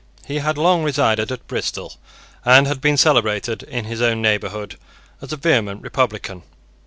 [0.25, 1.93] He had long resided at Bristol,
[2.43, 4.79] and had been celebrated in his own neighbourhood
[5.21, 6.41] as a vehement republican.